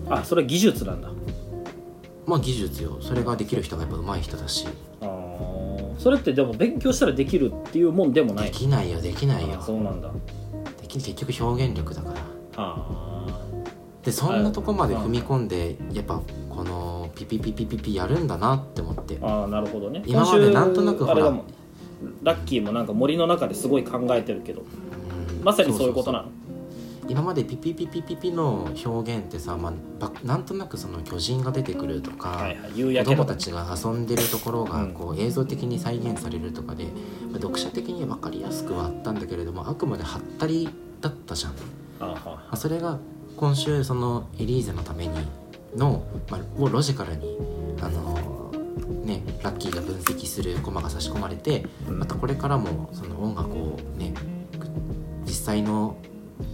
[0.08, 1.10] あそれは技術なんだ。
[2.26, 2.98] まあ技術よ。
[3.00, 4.66] それができる人がやっぱ上手い人だし。
[5.98, 8.50] それってでも勉強したらできるっていうもんでもない。
[8.50, 9.56] できないよできないよ。
[9.58, 10.10] あそうなんだ。
[10.80, 12.16] でき結局表現力だから。
[12.56, 13.38] あ
[14.02, 19.14] でそんなとこまで踏み込んでやっぱこのピピピピピピやるんだなって思って。
[19.16, 20.02] ーあーなるほどね。
[20.06, 21.32] 今までなんとなくほら。
[22.22, 24.62] ラッキーもなんか森の中ですごい考えてるけど。
[24.62, 25.44] うん。
[25.44, 26.28] まさにそういうことなの？
[27.08, 32.78] 今までピピピピピピの表現ってさ、まあば、なんとなくその巨人が出てくるとか、はいはい。
[32.78, 34.92] 夕子供たちが遊んでるところがうん。
[34.92, 40.68] こう映像的に再現されるとかで、まあ読者的に分かりやすくはあったんだけれどもあくまでハったり
[41.00, 41.54] だったじゃん。
[42.00, 42.98] あそれが
[43.36, 45.16] 今週そのエリーゼのために
[45.76, 47.38] の、まあ、をロジカルに
[47.80, 48.52] あの
[49.04, 51.98] ねラッキーが分析するコマが差し込まれてうん。
[51.98, 54.14] またこれからもその音楽をね
[55.24, 55.96] 実際の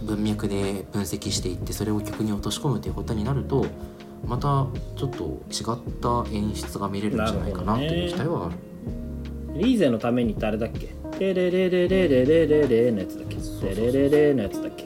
[0.03, 3.65] 文脈で分析していってそれを曲に落とし込むということになると
[4.25, 8.47] またちょっと違った演出が見れるんじゃないかなという期待は。
[8.47, 8.55] ある。
[9.59, 10.89] リーゼのためにってあれだっけ？
[11.19, 13.37] レレレレレレレレレのやつだっけ？
[13.75, 14.85] レレレレのやつだっけ？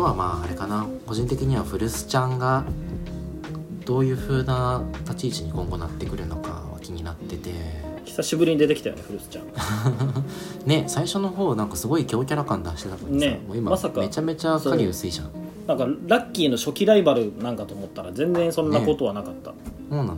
[0.00, 0.86] とはまああれかな。
[1.06, 2.64] 個人的にはフルスちゃんが
[3.84, 7.50] どういう風な立ち位置に今後なってくるのかは気になってて。
[8.06, 9.44] 久しぶりに出てきたよねフルスちゃん。
[10.66, 15.30] ね最初の方なんかすごい強キャラ感出してたのにさ、ねもう今まさかめちゃめちゃ影薄いじゃん。
[15.66, 19.54] なんかラッキーの初期ライバルなんかと思ったら全然そんなことはなかった、そ
[19.90, 20.16] うなのよ。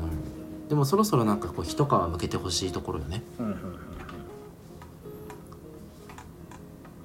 [0.69, 3.25] でもそろそろなんかこう一皮向けてほしいところよね。
[3.41, 3.77] うんうんうんうん。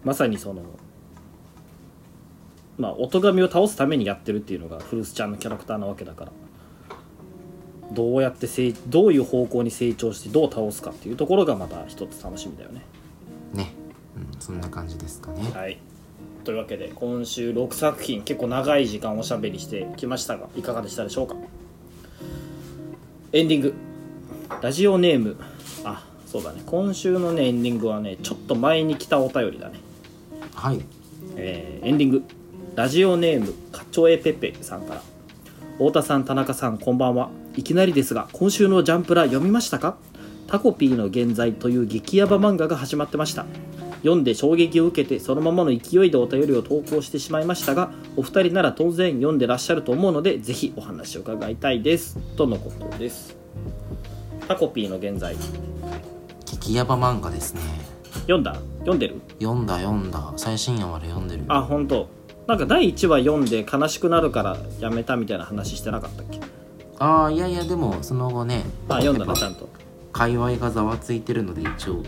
[0.05, 0.61] まさにその
[2.77, 6.31] まあ音神を倒すためにやってるっていうのがフルスちゃんのキャラクターなわけだから。
[7.93, 12.81] どうやって成どういう方向に成長してどう倒すかっていうところがまた一つ楽しみだよね。
[13.53, 13.73] ね、
[14.17, 15.49] うん、そんな感じですかね。
[15.53, 15.79] はい。
[16.43, 21.35] というわけで今週6作品結構長い時間おしゃべりしてきましたがいかがでしたでしょうか？
[23.31, 23.73] エンディング。
[24.61, 25.37] ラジオネーム。
[25.85, 26.63] あそうだね。
[26.65, 29.79] 今週のねエンディングはねちょっと前に来たお便りだね。
[30.53, 30.81] はい。
[31.37, 32.23] えーエンディング
[32.77, 35.01] ラジオネームかちょえぺぺさんから。
[35.79, 37.31] 太田さん田中さんこんばんは。
[37.55, 39.97] いきなりですが今週のジャンプラ読みましたか？
[40.45, 43.47] タコピーの現在という激ヤバ漫画が始まってました。
[44.03, 52.19] 読んで衝撃を受けてそのままの勢いでお便りを投稿してしまいましたがお二人なら当然読んでらっしゃると思うのでぜひお話を伺いたいです。
[52.35, 53.35] とのことです。
[54.47, 55.35] タコピーの現在。
[56.45, 57.61] 激ヤバ漫画ですね。
[58.27, 58.53] 読んだ？
[58.81, 59.19] 読んでる？
[59.39, 60.31] 読んだ読んだ。
[60.37, 62.15] 最新話まで読んでるあ本当
[62.47, 66.39] なんか第1話読んで悲しくなるからやめたみたいな話してなかったっけ？
[66.99, 69.69] ああいやいやでもその後ねあ読んだなちゃんと。
[70.13, 72.01] 界隈がざわついてるので一応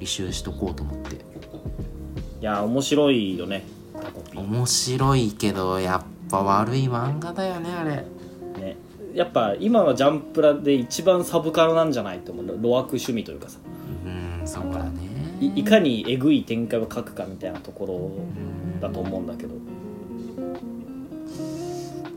[0.00, 1.16] 履修しとこうと思って。
[1.16, 1.18] い
[2.40, 3.66] や面白いよね
[4.34, 7.90] 面白いけどやっぱ悪い漫画だよねあれ。
[8.58, 8.76] ね。
[9.14, 12.46] やっぱ今のジャンプラで一番サブカルなんじゃないと思う。
[12.46, 13.58] 路悪趣味というかさ。
[14.06, 15.09] うんそうだね
[15.40, 18.80] いいかにえぐい展開を書くかみたいなところうん。
[18.80, 19.54] だと思うんだけど。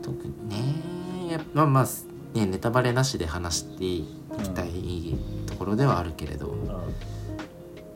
[0.02, 1.32] 特にね。
[1.32, 4.06] やっぱまあまあねネタバレなしで話してい
[4.42, 5.14] きたい
[5.46, 6.54] ところではあるけれど、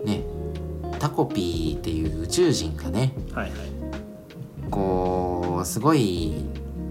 [0.05, 0.24] ね。
[0.99, 3.12] タコピーっていう宇宙人がね。
[3.33, 3.59] はいはい。
[4.70, 6.35] こうすごい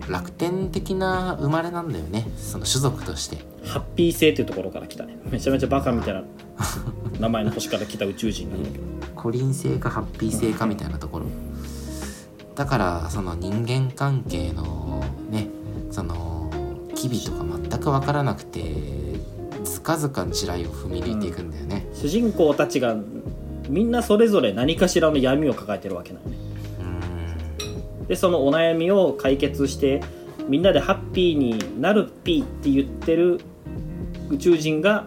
[0.10, 2.28] 楽天的な生まれなんだよね。
[2.38, 3.38] その種族として。
[3.66, 5.18] ハッピー星っていうところから来たね。
[5.30, 6.24] めちゃめちゃバカみたいな
[7.20, 8.84] 名前の星から来た宇宙人なんだけど。
[9.16, 11.26] コリン星かハッピー星かみたいなところ。
[12.55, 15.47] だからその人間関係のね
[15.91, 16.49] その
[16.95, 18.97] 機微とか全く分からなくて
[19.88, 21.88] かずか地雷を踏み抜いていくんだよね。
[21.93, 22.97] 主人公たちが
[23.70, 26.38] みんなそれぞれ何かしらの闇を抱えてるわけなのね。
[28.01, 28.05] うん。
[28.08, 30.03] でそのお悩みを解決して
[30.49, 33.39] みんなでハッピーになるピーって言ってる
[34.30, 35.05] 宇宙人が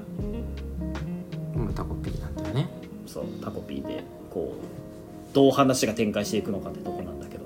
[3.40, 7.44] タコピーでこうどう話が展開していくのかってとこなんだけど。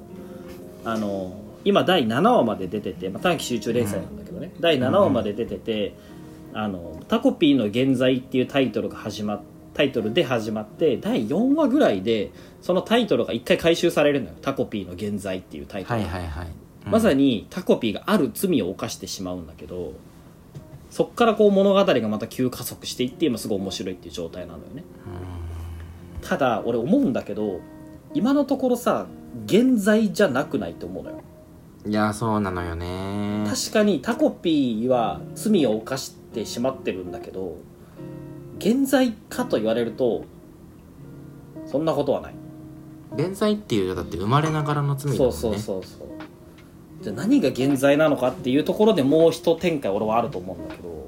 [0.84, 5.94] あの今第7話まで出てて、まあ、短期集中連載なんだけどね、第7話まで出てて、
[6.52, 9.42] あのタコピーの現在っていうタイトルが始まっ
[9.72, 12.30] タイトルで始まって第4話ぐらいで
[12.62, 14.34] そのタイトルが一回回収されるのよ。
[14.42, 16.06] タコピーの現在っていうタイトルが。
[16.06, 16.46] はいはいはい、
[16.86, 16.92] うん。
[16.92, 19.94] まさにタコピーがある罪を犯してしまうんだけど
[20.90, 24.84] そっからこう物語がまた急加速していって今すごい面白いっていう状態なのよね
[26.24, 27.60] ただ俺思うんだけど
[28.14, 29.06] 今のところさ
[29.46, 31.20] 現在じゃなくないと思うのよ。
[31.86, 33.44] いやそうなのよね。
[33.46, 37.56] 確かにタコピーは罪を犯してしまってるんだけど
[38.58, 40.24] 現在かと言われると
[41.66, 42.34] そんなことはない。
[43.16, 45.32] 現在っていうだって生まれながらの罪だもんね。
[45.36, 46.08] そうそうそうそう。
[47.02, 51.04] じゃあ何が現在なのかっていうところでもう一展開俺はあると思うんだけど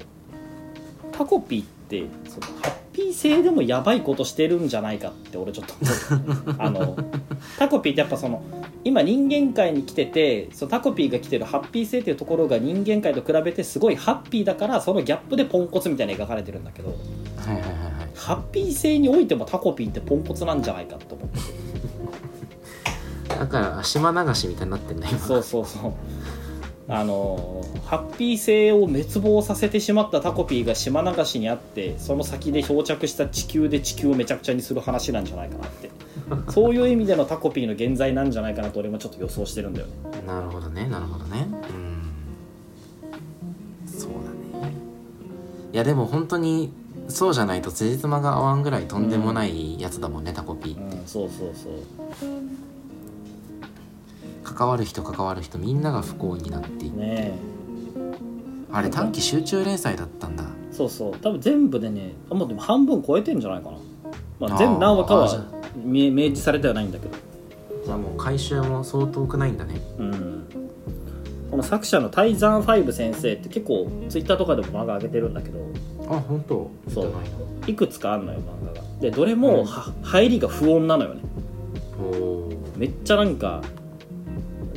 [1.11, 2.76] タコピーってそのハ
[3.07, 5.73] ッピー性でもやばいことしてるんじゃないかって俺ちょっと
[6.15, 6.97] 思うあの
[7.57, 8.43] タコピーってやっぱその
[8.83, 18.09] 今人間界に来ててそのタコピーが来てるハッピー性っていうところが人間界と比べてすごいハッピーだからそのギャップでポンコツみたいに描かれてるんだけどはいはいはいはい。
[18.15, 21.39] ハッピー性においてもタコピーってポンコツなんじゃないかと思って。
[23.37, 25.19] だから島流しみたいになってんだ今。
[25.19, 25.93] そうそうそう
[26.89, 35.91] あのハッピー性を滅亡させてしまったタコピーが島流しにあってその先で漂着した地球で地球をめちゃくちゃにする話なんじゃないかなって。
[36.49, 39.93] そういう意味でのタコピーの現在なんじゃないかなと俺もちょっと予想してるんだよね。
[40.25, 40.87] なるほどね。
[40.87, 41.47] なるほどね。
[43.85, 43.89] うん。
[43.89, 44.09] そう
[44.61, 44.73] だね。
[45.73, 46.71] いやでも本当に
[47.09, 51.73] そうじゃないと辻褄が合わんぐらいとんでもないやつだもんね、タコピーうんそうそうそう
[54.57, 56.97] 関わる人関わる人みんなが不幸になっていく。
[56.97, 57.37] ね
[58.71, 60.43] あれ短期集中連載だったんだ。
[60.43, 61.17] えそうそう。
[61.17, 63.77] 多分全部でねあもうでも半分超えてんじゃないかな、
[64.39, 65.45] まあ、全部何話かは
[65.85, 67.15] 明明示されてはないんだけど。
[67.85, 69.79] じゃあもう回収も相当くないんだね。
[69.99, 70.43] うん。
[71.51, 75.59] この作者のタイザンファイブ先生って結構ツイッターとかでも漫画上げてるんだけど。
[76.09, 76.69] あ本当？
[76.89, 77.13] そう。
[77.67, 78.87] いくつかあんのよ漫画が。
[78.99, 81.21] でどれもは入りが不穏なのよね。
[82.75, 83.61] めっちゃなんか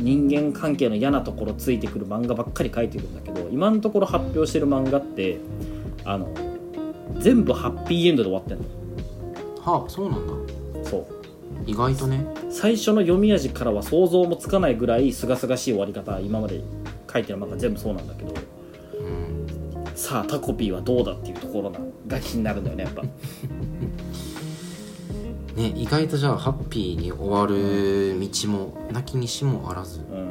[0.01, 5.39] 人間関係の嫌なところついてくる漫画ばっかり書いてるんだけど今のところ発表してる漫画って
[6.05, 6.29] あの
[7.19, 8.65] 全部ハッピーエンドで終わってんの。
[9.63, 10.33] はあそうなんだ。
[10.89, 11.07] そう。
[11.67, 12.25] 意外とね。
[12.51, 16.63] 最初の読み味からは想像もつかないぐらい清々しい終わり方今まで
[17.13, 18.35] 書いてる漫画全部そうなんだけど
[19.01, 19.87] うん。
[19.95, 23.03] さあタコピーはどうだっていうところなが気になるんだよねやっぱ
[25.57, 30.01] ね意外とじゃあハッピーに終わる道もなきにしもあらず。
[30.01, 30.31] うん。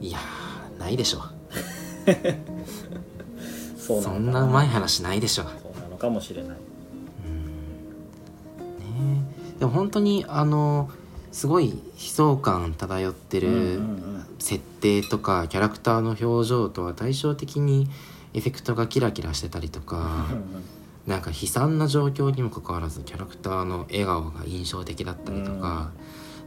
[0.00, 1.22] いやーないでしょ。
[3.78, 5.44] そそんなうまい話ないでしょ。
[5.44, 6.56] ねそうなのかもしれない。
[9.56, 9.60] え。
[9.60, 10.90] でも本当にあの
[11.30, 14.26] すごい悲壮感漂ってうんうるん。
[14.38, 17.88] 設定とかキャラクターの表情とは対照的に
[18.34, 19.96] エフェクトがキラキラしてたりとか。
[19.96, 20.64] うんうん
[21.06, 25.92] なんか悲惨な状況にもかかわらずキャラクターの笑顔が印象的だったりとか、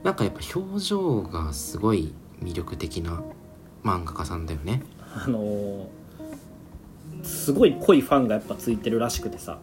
[0.03, 3.21] なんかやっぱ表情がすごい魅力的な
[3.83, 4.81] 漫画家さんだよね。
[5.13, 5.85] あのー
[7.23, 9.57] すごい濃いファンがやっぱついてるらしくてさ。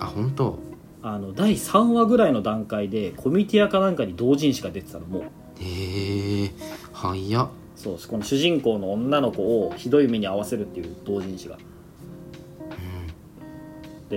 [0.00, 0.58] あ本当？
[1.02, 5.22] あの第3話ぐらいの段階でコミュニティアかなんかに同人誌が出てたのもう。
[5.60, 6.50] へえ
[6.92, 7.48] 早っ。
[7.76, 11.58] そうこの主人公の女の子をひどい目に遭わせるっていう同人誌が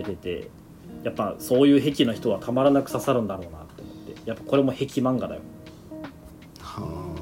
[0.04, 0.50] 出てて
[1.04, 5.42] やっぱそういう癖の人はたまらなく刺さるんだろうなと思ってやっぱこれも癖漫画だよ。
[6.60, 7.14] は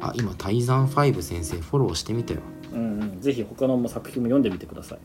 [0.00, 0.08] あ。
[0.08, 2.40] あ今タイザン5先生フォローしてみたよ。
[2.72, 3.20] うんうん。
[3.20, 4.98] ぜひ他の作品も読んでみてください。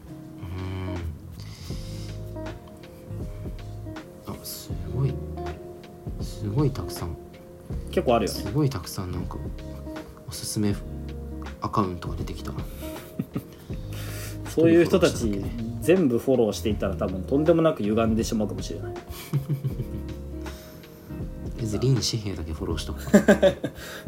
[4.27, 4.33] うん。
[4.33, 5.13] あすごい。
[6.21, 7.15] すごいたくさん。
[7.91, 8.39] 結構あるよね。
[8.41, 9.37] すごいたくさんなんか
[10.27, 10.75] おすすめ
[11.61, 12.51] アカウントが出てきた。
[14.49, 15.41] そういう人たち
[15.81, 18.93] 全部フォローしていたら多分とんでもなく歪んでしまうかもしれない。
[21.81, 23.01] 林志平だけフォローしとく。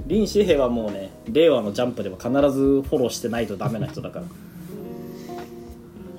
[0.08, 4.26] 林志平はもうね令和のジャンプでは必ずフォローしてないとダメな人だから。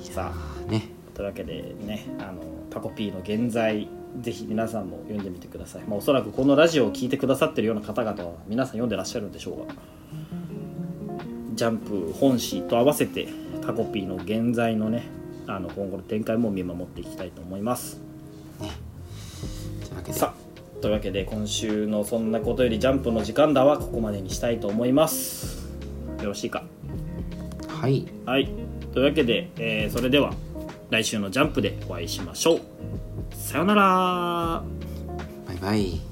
[0.02, 0.88] さあね。
[1.14, 3.88] というわけでねあのタコピーの現在
[4.20, 9.74] ぜひ皆さんも読んでみてください、まあ、おそらくこのラジオを聞いてくださってるような方々は皆さん読んでらっしゃるんでしょうが。
[11.54, 13.28] ジャンプ本誌と合わせて
[13.60, 15.04] タコピーの現在のね
[15.46, 18.00] あの今後の展開も見守っていきたいと思います。
[18.58, 18.68] とい
[19.92, 20.18] うわけで。
[20.18, 20.42] さあ
[20.80, 25.70] というわけで今週の「そんなことよりジャンプの時間だ」はここまでにしたいと思います。
[26.20, 26.64] よろしいか？
[27.68, 28.06] はい。
[28.26, 28.48] はい。
[28.92, 30.32] というわけで、えーそれでは
[30.90, 32.60] 来週の「ジャンプ」でお会いしましょう。
[33.32, 34.62] さようなら。
[35.46, 36.11] バイバイ